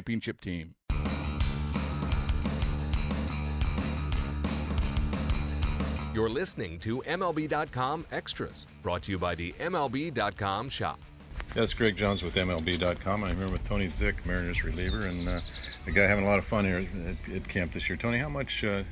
championship 0.00 0.40
team. 0.40 0.74
You're 6.14 6.30
listening 6.30 6.78
to 6.80 7.02
MLB.com 7.02 8.06
Extras, 8.10 8.66
brought 8.82 9.02
to 9.02 9.12
you 9.12 9.18
by 9.18 9.34
the 9.34 9.52
MLB.com 9.60 10.70
shop. 10.70 10.98
That's 11.54 11.74
Greg 11.74 11.96
Johns 11.96 12.22
with 12.22 12.34
MLB.com. 12.34 13.24
I'm 13.24 13.36
here 13.36 13.48
with 13.48 13.62
Tony 13.64 13.88
Zych, 13.88 14.24
Mariners 14.24 14.64
reliever, 14.64 15.06
and 15.06 15.28
uh, 15.28 15.40
the 15.84 15.92
guy 15.92 16.06
having 16.06 16.24
a 16.24 16.28
lot 16.28 16.38
of 16.38 16.44
fun 16.44 16.64
here 16.64 16.86
at, 17.06 17.34
at 17.34 17.48
camp 17.48 17.72
this 17.74 17.88
year. 17.88 17.96
Tony, 17.96 18.18
how 18.18 18.28
much 18.28 18.64
uh, 18.64 18.82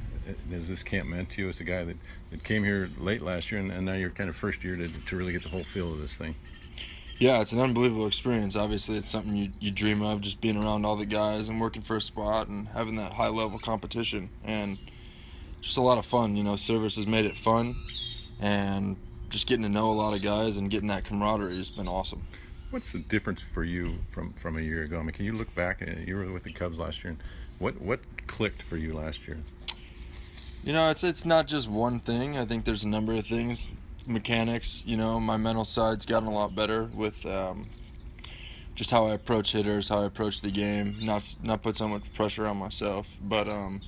has 0.50 0.68
this 0.68 0.82
camp 0.82 1.08
meant 1.08 1.30
to 1.30 1.42
you 1.42 1.48
as 1.48 1.60
a 1.60 1.64
guy 1.64 1.84
that, 1.84 1.96
that 2.30 2.44
came 2.44 2.62
here 2.62 2.90
late 2.98 3.22
last 3.22 3.50
year 3.50 3.60
and, 3.60 3.72
and 3.72 3.86
now 3.86 3.94
you're 3.94 4.10
kind 4.10 4.28
of 4.28 4.36
first 4.36 4.62
year 4.62 4.76
to, 4.76 4.88
to 4.88 5.16
really 5.16 5.32
get 5.32 5.42
the 5.42 5.48
whole 5.48 5.64
feel 5.64 5.92
of 5.92 6.00
this 6.00 6.14
thing? 6.14 6.34
Yeah, 7.18 7.40
it's 7.40 7.50
an 7.50 7.58
unbelievable 7.58 8.06
experience. 8.06 8.54
Obviously, 8.54 8.96
it's 8.96 9.10
something 9.10 9.34
you, 9.34 9.50
you 9.58 9.72
dream 9.72 10.02
of, 10.02 10.20
just 10.20 10.40
being 10.40 10.56
around 10.56 10.86
all 10.86 10.94
the 10.94 11.04
guys 11.06 11.48
and 11.48 11.60
working 11.60 11.82
for 11.82 11.96
a 11.96 12.00
spot 12.00 12.46
and 12.46 12.68
having 12.68 12.94
that 12.96 13.12
high 13.12 13.28
level 13.28 13.58
competition. 13.58 14.30
And 14.44 14.78
just 15.60 15.76
a 15.76 15.80
lot 15.80 15.98
of 15.98 16.06
fun. 16.06 16.36
You 16.36 16.44
know, 16.44 16.54
Servais 16.54 16.94
has 16.94 17.08
made 17.08 17.24
it 17.24 17.36
fun, 17.36 17.74
and 18.40 18.96
just 19.30 19.48
getting 19.48 19.64
to 19.64 19.68
know 19.68 19.90
a 19.90 19.94
lot 19.94 20.14
of 20.14 20.22
guys 20.22 20.56
and 20.56 20.70
getting 20.70 20.88
that 20.88 21.04
camaraderie 21.04 21.56
has 21.56 21.70
been 21.70 21.88
awesome. 21.88 22.22
What's 22.70 22.92
the 22.92 23.00
difference 23.00 23.42
for 23.42 23.64
you 23.64 23.98
from, 24.12 24.32
from 24.34 24.56
a 24.56 24.60
year 24.60 24.84
ago? 24.84 24.98
I 24.98 25.02
mean, 25.02 25.12
can 25.12 25.24
you 25.24 25.32
look 25.32 25.52
back? 25.56 25.82
You 26.06 26.16
were 26.16 26.32
with 26.32 26.44
the 26.44 26.52
Cubs 26.52 26.78
last 26.78 27.02
year. 27.02 27.12
And 27.12 27.22
what 27.58 27.80
what 27.80 28.00
clicked 28.28 28.62
for 28.62 28.76
you 28.76 28.94
last 28.94 29.26
year? 29.26 29.38
You 30.62 30.72
know, 30.72 30.88
it's 30.90 31.02
it's 31.02 31.24
not 31.24 31.48
just 31.48 31.68
one 31.68 31.98
thing. 31.98 32.38
I 32.38 32.44
think 32.44 32.64
there's 32.64 32.84
a 32.84 32.88
number 32.88 33.14
of 33.14 33.26
things 33.26 33.72
mechanics. 34.08 34.82
You 34.86 34.96
know, 34.96 35.20
my 35.20 35.36
mental 35.36 35.64
side's 35.64 36.06
gotten 36.06 36.28
a 36.28 36.32
lot 36.32 36.54
better 36.54 36.84
with 36.84 37.24
um, 37.26 37.68
just 38.74 38.90
how 38.90 39.08
I 39.08 39.14
approach 39.14 39.52
hitters, 39.52 39.88
how 39.88 40.02
I 40.02 40.06
approach 40.06 40.40
the 40.40 40.50
game, 40.50 40.96
not 41.00 41.36
not 41.42 41.62
put 41.62 41.76
so 41.76 41.88
much 41.88 42.02
pressure 42.14 42.46
on 42.46 42.56
myself. 42.56 43.06
But 43.20 43.48
um, 43.48 43.82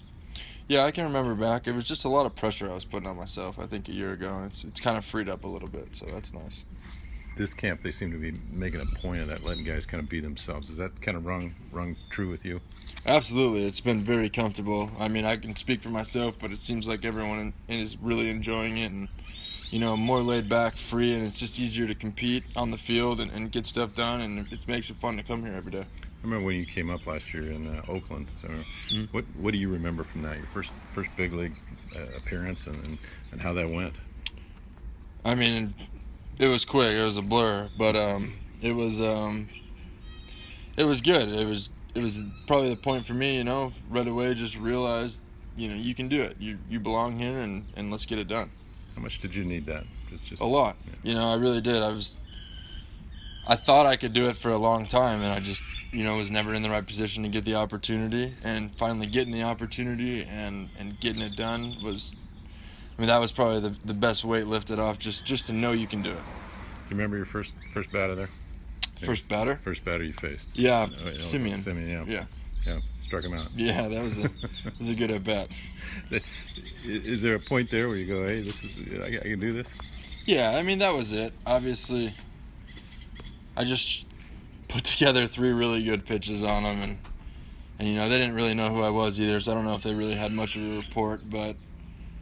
yeah, 0.69 0.85
I 0.85 0.91
can 0.91 1.05
remember 1.05 1.35
back. 1.35 1.67
It 1.67 1.73
was 1.73 1.85
just 1.85 2.05
a 2.05 2.09
lot 2.09 2.27
of 2.27 2.35
pressure 2.35 2.71
I 2.71 2.75
was 2.75 2.85
putting 2.85 3.09
on 3.09 3.17
myself. 3.17 3.59
I 3.59 3.67
think 3.67 3.89
a 3.89 3.93
year 3.93 4.13
ago, 4.13 4.29
and 4.29 4.47
it's 4.47 4.65
it's 4.65 4.81
kind 4.81 4.99
of 4.99 5.05
freed 5.05 5.29
up 5.29 5.45
a 5.45 5.49
little 5.49 5.69
bit, 5.69 5.89
so 5.93 6.07
that's 6.07 6.33
nice. 6.33 6.65
This 7.37 7.55
camp, 7.55 7.83
they 7.83 7.93
seem 7.93 8.11
to 8.11 8.19
be 8.19 8.39
making 8.51 8.81
a 8.81 8.87
point 8.87 9.23
of 9.23 9.29
that, 9.29 9.45
letting 9.45 9.65
guys 9.65 9.87
kind 9.87 10.03
of 10.03 10.11
be 10.11 10.21
themselves. 10.21 10.69
Is 10.69 10.77
that 10.77 11.01
kind 11.01 11.17
of 11.17 11.25
rung 11.25 11.55
rung 11.73 11.97
true 12.11 12.29
with 12.29 12.45
you? 12.45 12.61
Absolutely, 13.07 13.65
it's 13.65 13.81
been 13.81 14.03
very 14.03 14.29
comfortable. 14.29 14.91
I 14.99 15.09
mean, 15.09 15.25
I 15.25 15.37
can 15.37 15.57
speak 15.57 15.83
for 15.83 15.89
myself, 15.89 16.35
but 16.41 16.51
it 16.51 16.59
seems 16.59 16.87
like 16.87 17.05
everyone 17.05 17.53
is 17.69 17.97
really 17.97 18.29
enjoying 18.29 18.79
it 18.79 18.91
and 18.91 19.09
you 19.71 19.79
know, 19.79 19.97
more 19.97 20.23
laid 20.23 20.49
back, 20.49 20.77
free, 20.77 21.15
and 21.15 21.27
it's 21.27 21.39
just 21.39 21.59
easier 21.59 21.87
to 21.87 21.95
compete 21.95 22.45
on 22.57 22.71
the 22.71 22.77
field 22.77 23.21
and, 23.21 23.31
and 23.31 23.53
get 23.53 23.67
stuff 23.67 23.95
done, 23.95 24.21
and 24.21 24.53
it 24.53 24.67
makes 24.67 24.91
it 24.91 24.97
fun 24.97 25.17
to 25.17 25.23
come 25.23 25.45
here 25.45 25.55
every 25.55 25.71
day. 25.71 25.85
I 26.21 26.25
remember 26.25 26.47
when 26.47 26.57
you 26.57 26.67
came 26.67 26.91
up 26.91 27.07
last 27.07 27.33
year 27.33 27.51
in 27.51 27.67
uh, 27.67 27.83
Oakland. 27.89 28.27
So, 28.43 28.49
mm-hmm. 28.49 29.05
what 29.13 29.25
what 29.39 29.53
do 29.53 29.59
you 29.59 29.71
remember 29.71 30.05
from 30.05 30.23
that? 30.23 30.37
Your 30.37 30.47
first 30.53 30.71
first 30.93 31.09
big 31.17 31.33
league 31.33 31.57
uh, 31.97 32.17
appearance, 32.17 32.67
and, 32.67 32.85
and, 32.87 32.99
and 33.33 33.41
how 33.41 33.53
that 33.55 33.71
went. 33.71 33.95
I 35.25 35.35
mean, 35.35 35.73
it 36.39 36.49
was 36.49 36.65
quick. 36.65 36.93
It 36.93 37.03
was 37.03 37.17
a 37.17 37.23
blur, 37.23 37.71
but 37.79 37.97
um, 37.97 38.35
it 38.61 38.73
was 38.73 39.01
um, 39.01 39.49
it 40.77 40.85
was 40.85 41.01
good. 41.01 41.29
It 41.29 41.47
was 41.47 41.71
it 41.95 42.03
was 42.03 42.21
probably 42.47 42.71
the 42.71 42.77
point 42.77 43.07
for 43.07 43.15
me. 43.15 43.37
You 43.39 43.45
know, 43.45 43.73
right 43.89 44.07
away, 44.07 44.35
just 44.35 44.57
realized, 44.57 45.23
you 45.57 45.69
know, 45.69 45.75
you 45.75 45.95
can 45.95 46.09
do 46.09 46.21
it. 46.21 46.37
You 46.39 46.59
you 46.69 46.81
belong 46.81 47.19
here, 47.19 47.39
and 47.39 47.67
and 47.77 47.91
let's 47.91 48.05
get 48.05 48.19
it 48.19 48.29
done. 48.29 48.51
How 49.01 49.05
much 49.05 49.19
did 49.19 49.35
you 49.35 49.47
need 49.47 49.65
that? 49.65 49.85
Just, 50.11 50.27
just 50.27 50.43
a 50.43 50.45
lot. 50.45 50.77
Yeah. 50.85 50.93
You 51.03 51.15
know, 51.15 51.29
I 51.29 51.37
really 51.37 51.63
did. 51.63 51.77
I 51.77 51.89
was. 51.89 52.19
I 53.49 53.57
thought 53.57 53.87
I 53.87 53.97
could 53.97 54.13
do 54.13 54.29
it 54.29 54.37
for 54.37 54.51
a 54.51 54.59
long 54.59 54.87
time, 54.87 55.23
and 55.23 55.33
I 55.33 55.41
just, 55.41 55.63
you 55.91 56.05
know, 56.05 56.19
was 56.19 56.31
never 56.31 56.53
in 56.53 56.61
the 56.61 56.69
right 56.69 56.87
position 56.87 57.23
to 57.23 57.31
get 57.31 57.47
the 57.47 57.55
opportunity. 57.55 58.35
And 58.45 58.77
finally, 58.77 59.07
getting 59.07 59.33
the 59.33 59.43
opportunity 59.43 60.23
and 60.23 60.69
and 60.79 61.01
getting 61.01 61.23
it 61.23 61.35
done 61.35 61.77
was, 61.83 62.15
I 62.99 63.01
mean, 63.01 63.09
that 63.09 63.17
was 63.17 63.33
probably 63.33 63.61
the, 63.61 63.75
the 63.87 63.95
best 63.95 64.23
weight 64.23 64.47
lifted 64.47 64.79
off. 64.79 64.99
Just 64.99 65.25
just 65.25 65.47
to 65.47 65.55
know 65.55 65.73
you 65.73 65.87
can 65.87 66.03
do 66.03 66.11
it. 66.11 66.17
You 66.91 66.91
remember 66.91 67.17
your 67.17 67.25
first 67.25 67.55
first 67.73 67.91
batter 67.91 68.15
there? 68.15 68.29
First 69.03 69.31
batter. 69.31 69.61
First 69.65 69.83
batter 69.83 70.05
you 70.05 70.13
faced. 70.13 70.51
Yeah, 70.53 70.89
oh, 70.91 71.13
Semien. 71.13 71.65
Semien, 71.65 71.89
yeah. 71.89 72.05
Yeah 72.07 72.25
yeah, 72.67 72.81
struck 73.01 73.25
him 73.25 73.35
out. 73.35 73.49
Yeah, 73.57 73.89
that 73.89 74.03
was 74.03 74.19
a 74.19 74.31
was 74.79 74.89
a 74.89 74.95
good 74.95 75.11
at 75.11 75.25
bat. 75.25 75.49
Is 76.85 77.23
there 77.23 77.35
a 77.35 77.41
point 77.41 77.71
there 77.71 77.89
where 77.89 77.97
you 77.97 78.07
go, 78.07 78.27
hey, 78.27 78.43
this 78.43 78.63
is 78.63 78.77
I, 79.01 79.07
I 79.07 79.29
can 79.31 79.41
do 79.41 79.53
this? 79.53 79.75
Yeah, 80.27 80.57
I 80.57 80.63
mean 80.63 80.79
that 80.79 80.95
was 80.95 81.13
it. 81.13 81.33
Obviously, 81.47 82.15
I 83.57 83.65
just 83.65 84.07
put 84.69 84.85
together 84.85 85.27
three 85.27 85.53
really 85.53 85.83
good 85.83 86.07
pitches 86.07 86.43
on 86.43 86.65
him, 86.65 86.83
and 86.83 86.99
and 87.79 87.89
you 87.89 87.95
know 87.95 88.09
they 88.09 88.19
didn't 88.19 88.35
really 88.35 88.55
know 88.55 88.69
who 88.69 88.83
I 88.83 88.91
was 88.91 89.19
either, 89.19 89.41
so 89.41 89.53
I 89.53 89.55
don't 89.55 89.65
know 89.65 89.75
if 89.75 89.83
they 89.83 89.95
really 89.95 90.15
had 90.15 90.33
much 90.33 90.57
of 90.57 90.63
a 90.63 90.77
report. 90.77 91.29
But 91.29 91.57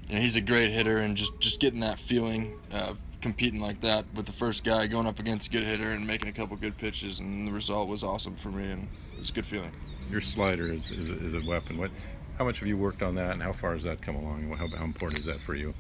you 0.09 0.15
know 0.15 0.21
he's 0.21 0.37
a 0.37 0.41
great 0.41 0.71
hitter, 0.71 0.99
and 0.99 1.17
just 1.17 1.39
just 1.41 1.61
getting 1.61 1.81
that 1.81 1.99
feeling 1.99 2.59
of 2.73 2.99
competing 3.21 3.61
like 3.61 3.81
that 3.81 4.05
with 4.15 4.27
the 4.27 4.33
first 4.33 4.63
guy 4.63 4.87
going 4.87 5.07
up 5.07 5.19
against 5.19 5.49
a 5.49 5.51
good 5.51 5.65
hitter 5.65 5.91
and 5.91 6.07
making 6.07 6.29
a 6.29 6.33
couple 6.33 6.57
good 6.57 6.79
pitches, 6.79 7.19
and 7.19 7.49
the 7.49 7.53
result 7.53 7.89
was 7.89 8.05
awesome 8.05 8.37
for 8.37 8.51
me, 8.51 8.71
and 8.71 8.89
it 9.15 9.19
was 9.19 9.31
a 9.31 9.33
good 9.33 9.47
feeling 9.47 9.73
your 10.11 10.21
slider 10.21 10.73
is, 10.73 10.91
is, 10.91 11.11
is 11.11 11.35
a 11.35 11.41
weapon. 11.47 11.79
What, 11.79 11.91
how 12.39 12.45
much 12.45 12.61
have 12.61 12.69
you 12.69 12.77
worked 12.77 13.03
on 13.03 13.15
that, 13.17 13.33
and 13.33 13.43
how 13.43 13.53
far 13.53 13.73
has 13.75 13.83
that 13.85 14.01
come 14.01 14.17
along? 14.17 14.49
How, 14.57 14.69
how 14.69 14.85
important 14.85 15.19
is 15.21 15.27
that 15.27 15.41
for 15.41 15.55
you? 15.55 15.75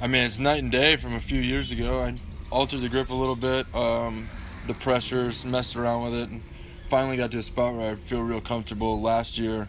I 0.00 0.06
mean, 0.06 0.24
it's 0.24 0.38
night 0.38 0.62
and 0.62 0.70
day 0.70 0.96
from 0.96 1.14
a 1.14 1.20
few 1.20 1.40
years 1.40 1.70
ago. 1.70 2.00
I 2.00 2.20
altered 2.50 2.80
the 2.80 2.88
grip 2.88 3.10
a 3.10 3.14
little 3.14 3.36
bit, 3.36 3.72
um, 3.74 4.28
the 4.66 4.74
pressures, 4.74 5.44
messed 5.44 5.76
around 5.76 6.04
with 6.04 6.14
it, 6.14 6.28
and 6.30 6.42
finally 6.88 7.16
got 7.16 7.30
to 7.32 7.38
a 7.38 7.42
spot 7.42 7.74
where 7.74 7.92
I 7.92 7.96
feel 7.96 8.22
real 8.22 8.40
comfortable. 8.40 9.00
Last 9.00 9.38
year, 9.38 9.68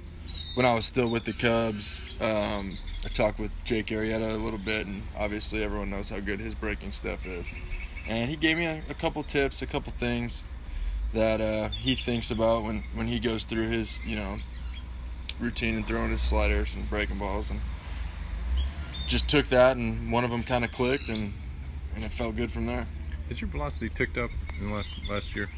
when 0.55 0.65
I 0.65 0.73
was 0.73 0.85
still 0.85 1.09
with 1.09 1.25
the 1.25 1.33
Cubs, 1.33 2.01
um, 2.19 2.77
I 3.05 3.09
talked 3.13 3.39
with 3.39 3.51
Jake 3.63 3.87
Arrieta 3.87 4.35
a 4.35 4.37
little 4.37 4.59
bit, 4.59 4.87
and 4.87 5.03
obviously 5.17 5.63
everyone 5.63 5.89
knows 5.89 6.09
how 6.09 6.19
good 6.19 6.39
his 6.39 6.53
breaking 6.53 6.91
stuff 6.91 7.25
is. 7.25 7.47
And 8.07 8.29
he 8.29 8.35
gave 8.35 8.57
me 8.57 8.65
a, 8.65 8.83
a 8.89 8.93
couple 8.93 9.23
tips, 9.23 9.61
a 9.61 9.67
couple 9.67 9.93
things 9.93 10.47
that 11.13 11.41
uh, 11.41 11.69
he 11.69 11.95
thinks 11.95 12.31
about 12.31 12.63
when, 12.63 12.83
when 12.93 13.07
he 13.07 13.19
goes 13.19 13.43
through 13.43 13.69
his, 13.69 13.99
you 14.05 14.15
know, 14.15 14.37
routine 15.39 15.75
and 15.75 15.87
throwing 15.87 16.11
his 16.11 16.21
sliders 16.21 16.75
and 16.75 16.89
breaking 16.89 17.17
balls. 17.17 17.49
And 17.49 17.61
just 19.07 19.27
took 19.27 19.47
that, 19.47 19.75
and 19.75 20.11
one 20.11 20.23
of 20.23 20.29
them 20.29 20.43
kind 20.43 20.63
of 20.63 20.71
clicked, 20.71 21.09
and, 21.09 21.33
and 21.95 22.03
it 22.03 22.11
felt 22.11 22.35
good 22.35 22.51
from 22.51 22.67
there. 22.67 22.87
Has 23.27 23.41
your 23.41 23.49
velocity 23.49 23.89
ticked 23.89 24.17
up 24.17 24.31
in 24.59 24.69
the 24.69 24.75
last 24.75 24.89
last 25.09 25.35
year? 25.35 25.49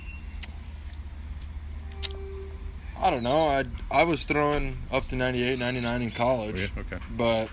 I 2.98 3.10
don't 3.10 3.24
know. 3.24 3.48
I 3.48 3.66
I 3.90 4.04
was 4.04 4.26
throwing 4.26 4.78
up 4.92 5.08
to 5.08 5.16
98, 5.16 5.58
99 5.58 6.02
in 6.02 6.12
college. 6.12 6.72
Oh, 6.76 6.82
okay. 6.82 7.00
But 7.16 7.50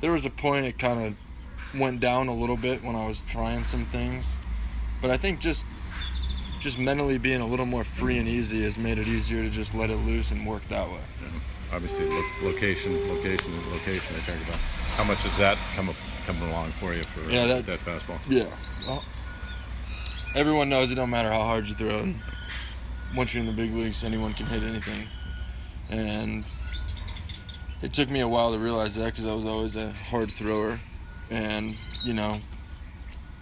there 0.00 0.10
was 0.10 0.24
a 0.26 0.30
point 0.30 0.66
it 0.66 0.78
kind 0.78 1.00
of 1.06 1.78
went 1.78 2.00
down 2.00 2.28
a 2.28 2.34
little 2.34 2.56
bit 2.56 2.82
when 2.82 2.96
I 2.96 3.06
was 3.06 3.22
trying 3.22 3.64
some 3.64 3.86
things. 3.86 4.36
But 5.00 5.10
I 5.10 5.16
think 5.16 5.40
just 5.40 5.64
just 6.60 6.78
mentally 6.78 7.18
being 7.18 7.40
a 7.40 7.46
little 7.46 7.66
more 7.66 7.84
free 7.84 8.18
and 8.18 8.28
easy 8.28 8.62
has 8.62 8.76
made 8.76 8.98
it 8.98 9.08
easier 9.08 9.42
to 9.42 9.50
just 9.50 9.74
let 9.74 9.90
it 9.90 9.96
loose 9.96 10.30
and 10.30 10.46
work 10.46 10.62
that 10.68 10.88
way. 10.88 11.00
Yeah. 11.20 11.28
Obviously, 11.72 12.08
lo- 12.08 12.22
location, 12.42 12.92
location, 13.08 13.72
location. 13.72 14.14
I 14.14 14.26
talked 14.26 14.48
about 14.48 14.60
how 14.96 15.04
much 15.04 15.18
has 15.22 15.36
that 15.38 15.56
come 15.74 15.88
up, 15.88 15.96
come 16.26 16.42
along 16.42 16.72
for 16.72 16.94
you 16.94 17.04
for 17.14 17.28
yeah, 17.30 17.46
that, 17.46 17.66
that 17.66 17.80
fastball? 17.80 18.20
Yeah. 18.28 18.54
Well, 18.86 19.02
everyone 20.34 20.68
knows 20.68 20.90
it 20.90 20.96
don't 20.96 21.10
matter 21.10 21.30
how 21.30 21.42
hard 21.42 21.66
you 21.66 21.74
throw. 21.74 22.00
And 22.00 22.20
once 23.16 23.32
you're 23.32 23.40
in 23.40 23.46
the 23.46 23.52
big 23.52 23.74
leagues, 23.74 24.04
anyone 24.04 24.34
can 24.34 24.46
hit 24.46 24.62
anything. 24.62 25.08
And 25.88 26.44
it 27.80 27.94
took 27.94 28.10
me 28.10 28.20
a 28.20 28.28
while 28.28 28.52
to 28.52 28.58
realize 28.58 28.94
that 28.96 29.06
because 29.06 29.26
I 29.26 29.32
was 29.32 29.46
always 29.46 29.76
a 29.76 29.92
hard 29.92 30.32
thrower. 30.32 30.78
And, 31.30 31.76
you 32.04 32.12
know, 32.12 32.40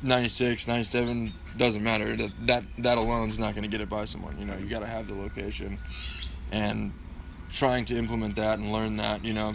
96, 0.03 0.69
97 0.69 1.33
doesn't 1.56 1.83
matter. 1.83 2.17
That 2.17 2.31
that, 2.47 2.65
that 2.79 2.99
alone 2.99 3.31
is 3.31 3.39
not 3.39 3.55
going 3.55 3.62
to 3.62 3.69
get 3.69 3.81
it 3.81 3.89
by 3.89 4.05
someone. 4.05 4.39
You 4.39 4.47
know, 4.47 4.56
you 4.56 4.69
got 4.69 4.81
to 4.81 4.87
have 4.87 5.09
the 5.09 5.15
location. 5.15 5.79
And 6.50 6.93
trying 7.53 7.85
to 7.87 7.97
implement 7.97 8.37
that 8.37 8.59
and 8.59 8.73
learn 8.73 8.97
that, 8.99 9.25
you 9.25 9.33
know, 9.33 9.55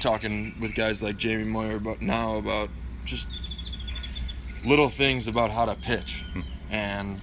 talking 0.00 0.54
with 0.60 0.74
guys 0.74 1.02
like 1.02 1.16
Jamie 1.16 1.44
Moyer 1.44 1.76
about 1.76 2.00
now 2.00 2.36
about 2.36 2.70
just 3.04 3.26
little 4.64 4.88
things 4.88 5.26
about 5.28 5.50
how 5.50 5.64
to 5.64 5.74
pitch. 5.74 6.24
Hmm. 6.32 6.40
and 6.70 7.20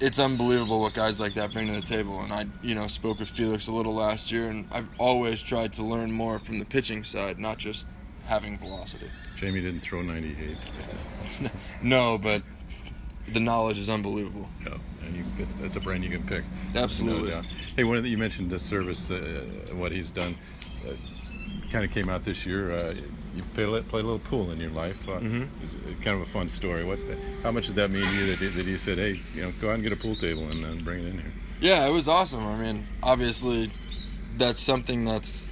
it's 0.00 0.18
unbelievable 0.18 0.80
what 0.80 0.94
guys 0.94 1.18
like 1.18 1.34
that 1.34 1.52
bring 1.52 1.66
to 1.66 1.72
the 1.72 1.82
table. 1.82 2.20
And 2.20 2.32
I, 2.32 2.46
you 2.62 2.74
know, 2.74 2.86
spoke 2.86 3.18
with 3.18 3.28
Felix 3.28 3.66
a 3.66 3.72
little 3.72 3.94
last 3.94 4.30
year, 4.30 4.48
and 4.48 4.68
I've 4.70 4.88
always 4.96 5.42
tried 5.42 5.72
to 5.74 5.84
learn 5.84 6.12
more 6.12 6.38
from 6.38 6.58
the 6.58 6.64
pitching 6.64 7.02
side, 7.04 7.38
not 7.38 7.58
just 7.58 7.84
having 8.28 8.58
velocity. 8.58 9.10
Jamie 9.36 9.60
didn't 9.60 9.80
throw 9.80 10.02
98. 10.02 10.56
no, 11.82 12.18
but 12.18 12.42
the 13.32 13.40
knowledge 13.40 13.78
is 13.78 13.88
unbelievable. 13.88 14.48
No, 14.64 14.78
and 15.04 15.16
you, 15.16 15.24
that's 15.60 15.76
a 15.76 15.80
brain 15.80 16.02
you 16.02 16.10
can 16.10 16.26
pick. 16.26 16.44
Absolutely. 16.74 17.30
No. 17.30 17.42
Hey, 17.76 17.84
one 17.84 17.96
of 17.96 18.02
the, 18.02 18.10
you 18.10 18.18
mentioned 18.18 18.50
the 18.50 18.56
Servais, 18.56 19.10
uh, 19.70 19.74
what 19.74 19.92
he's 19.92 20.10
done. 20.10 20.36
Uh, 20.86 20.92
kind 21.70 21.84
of 21.84 21.90
came 21.90 22.08
out 22.08 22.24
this 22.24 22.44
year. 22.46 22.70
Uh, 22.72 22.94
you 23.34 23.42
play, 23.54 23.64
play 23.82 24.00
a 24.00 24.04
little 24.04 24.18
pool 24.18 24.50
in 24.50 24.58
your 24.60 24.70
life. 24.70 24.96
Uh, 25.08 25.12
Mhm. 25.20 25.48
It's 25.62 26.04
kind 26.04 26.20
of 26.20 26.26
a 26.26 26.30
fun 26.30 26.48
story. 26.48 26.84
What? 26.84 26.98
How 27.42 27.50
much 27.50 27.66
did 27.66 27.76
that 27.76 27.90
mean 27.90 28.06
to 28.06 28.12
you 28.14 28.36
that, 28.36 28.54
that 28.56 28.66
you 28.66 28.78
said, 28.78 28.98
"Hey, 28.98 29.20
you 29.34 29.42
know, 29.42 29.52
go 29.60 29.68
out 29.70 29.74
and 29.74 29.82
get 29.82 29.92
a 29.92 29.96
pool 29.96 30.16
table 30.16 30.44
and, 30.50 30.64
and 30.64 30.84
bring 30.84 31.00
it 31.04 31.08
in 31.08 31.18
here"? 31.18 31.32
Yeah, 31.60 31.86
it 31.86 31.92
was 31.92 32.08
awesome. 32.08 32.46
I 32.46 32.56
mean, 32.56 32.86
obviously, 33.02 33.70
that's 34.36 34.60
something 34.60 35.04
that's 35.04 35.50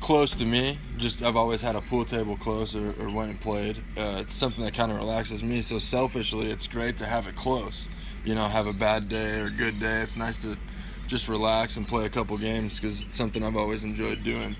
close 0.00 0.34
to 0.36 0.44
me. 0.44 0.78
Just 0.96 1.22
I've 1.22 1.36
always 1.36 1.62
had 1.62 1.76
a 1.76 1.80
pool 1.80 2.04
table 2.04 2.36
close 2.36 2.74
or, 2.74 2.94
or 3.00 3.10
went 3.10 3.30
and 3.30 3.40
played. 3.40 3.78
Uh, 3.96 4.18
it's 4.20 4.34
something 4.34 4.64
that 4.64 4.74
kind 4.74 4.90
of 4.90 4.98
relaxes 4.98 5.42
me. 5.42 5.62
So 5.62 5.78
selfishly, 5.78 6.50
it's 6.50 6.66
great 6.66 6.96
to 6.98 7.06
have 7.06 7.26
it 7.26 7.36
close. 7.36 7.88
You 8.24 8.34
know, 8.34 8.48
have 8.48 8.66
a 8.66 8.72
bad 8.72 9.08
day 9.08 9.40
or 9.40 9.46
a 9.46 9.50
good 9.50 9.80
day. 9.80 10.00
It's 10.02 10.16
nice 10.16 10.38
to 10.40 10.56
just 11.06 11.28
relax 11.28 11.76
and 11.76 11.86
play 11.86 12.06
a 12.06 12.10
couple 12.10 12.36
games 12.38 12.78
because 12.78 13.02
it's 13.04 13.16
something 13.16 13.42
I've 13.42 13.56
always 13.56 13.84
enjoyed 13.84 14.22
doing. 14.22 14.56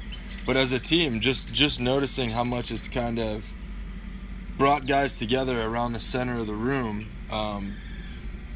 But 0.46 0.56
as 0.56 0.72
a 0.72 0.78
team, 0.78 1.20
just 1.20 1.48
just 1.48 1.80
noticing 1.80 2.30
how 2.30 2.44
much 2.44 2.70
it's 2.70 2.88
kind 2.88 3.18
of 3.18 3.44
brought 4.58 4.86
guys 4.86 5.14
together 5.14 5.60
around 5.62 5.92
the 5.92 6.00
center 6.00 6.38
of 6.38 6.46
the 6.46 6.54
room. 6.54 7.10
Um, 7.30 7.76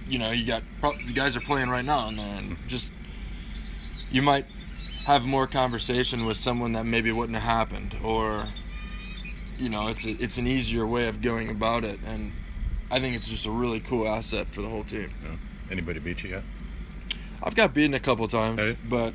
you 0.06 0.18
know, 0.18 0.32
you 0.32 0.46
got 0.46 0.62
the 0.82 1.12
guys 1.12 1.36
are 1.36 1.40
playing 1.40 1.68
right 1.68 1.84
now 1.84 2.08
in 2.08 2.16
there, 2.16 2.36
and 2.36 2.56
just 2.66 2.92
you 4.10 4.22
might 4.22 4.46
have 5.04 5.24
more 5.24 5.46
conversation 5.46 6.24
with 6.26 6.36
someone 6.36 6.72
that 6.72 6.86
maybe 6.86 7.12
wouldn't 7.12 7.36
have 7.38 7.44
happened, 7.44 7.96
or 8.02 8.48
you 9.58 9.68
know, 9.68 9.88
it's 9.88 10.04
a, 10.04 10.10
it's 10.22 10.38
an 10.38 10.46
easier 10.46 10.86
way 10.86 11.08
of 11.08 11.20
going 11.20 11.48
about 11.50 11.84
it, 11.84 12.00
and 12.06 12.32
I 12.90 13.00
think 13.00 13.14
it's 13.16 13.28
just 13.28 13.46
a 13.46 13.50
really 13.50 13.80
cool 13.80 14.08
asset 14.08 14.48
for 14.52 14.62
the 14.62 14.68
whole 14.68 14.84
team. 14.84 15.12
No? 15.22 15.30
Anybody 15.70 16.00
beat 16.00 16.22
you 16.22 16.30
yet? 16.30 16.42
I've 17.42 17.54
got 17.54 17.74
beaten 17.74 17.94
a 17.94 18.00
couple 18.00 18.26
times, 18.28 18.58
Hey. 18.58 18.76
but 18.88 19.14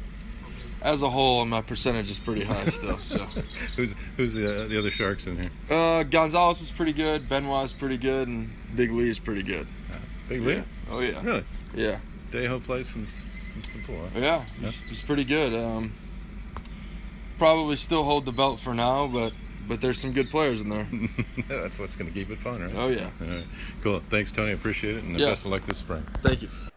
as 0.81 1.01
a 1.01 1.09
whole, 1.09 1.45
my 1.45 1.61
percentage 1.61 2.09
is 2.09 2.19
pretty 2.19 2.43
high 2.43 2.65
still. 2.67 2.97
So. 2.99 3.17
who's 3.75 3.93
who's 4.15 4.33
the, 4.33 4.65
uh, 4.65 4.67
the 4.67 4.77
other 4.77 4.91
sharks 4.91 5.27
in 5.27 5.41
here? 5.41 5.51
Uh, 5.69 6.03
Gonzalez 6.03 6.61
is 6.61 6.71
pretty 6.71 6.93
good. 6.93 7.27
Benoit 7.27 7.65
is 7.65 7.73
pretty 7.73 7.97
good, 7.97 8.27
and 8.27 8.51
Big 8.75 8.91
Lee 8.91 9.09
is 9.09 9.19
pretty 9.19 9.43
good. 9.43 9.67
Uh, 9.91 9.97
Big 10.29 10.41
Lee. 10.41 10.55
Yeah. 10.55 10.63
Oh 10.89 10.99
yeah. 10.99 11.21
Really? 11.23 11.45
Yeah. 11.73 11.99
Dae-Ho 12.31 12.59
plays 12.59 12.89
some 12.89 13.07
some, 13.67 13.81
pool. 13.83 14.01
Huh? 14.13 14.19
Yeah. 14.19 14.45
He's, 14.59 14.79
he's 14.87 15.01
pretty 15.01 15.23
good. 15.23 15.53
Um, 15.53 15.93
probably 17.37 17.75
still 17.75 18.03
hold 18.03 18.25
the 18.25 18.31
belt 18.31 18.59
for 18.59 18.73
now, 18.73 19.07
but 19.07 19.33
but 19.67 19.81
there's 19.81 19.99
some 19.99 20.13
good 20.13 20.29
players 20.31 20.61
in 20.61 20.69
there. 20.69 20.87
That's 21.47 21.77
what's 21.77 21.95
going 21.95 22.11
to 22.11 22.13
keep 22.13 22.31
it 22.31 22.39
fun, 22.39 22.61
right? 22.61 22.73
Oh, 22.75 22.87
yeah. 22.87 23.11
All 23.21 23.27
right. 23.27 23.45
Cool. 23.83 24.01
Thanks, 24.09 24.31
Tony. 24.31 24.51
Appreciate 24.51 24.97
it, 24.97 25.03
and 25.03 25.19
Yeah. 25.19 25.27
best 25.29 25.45
of 25.45 25.51
luck 25.51 25.65
this 25.65 25.77
spring. 25.77 26.05
Thank 26.23 26.41
you. 26.41 26.49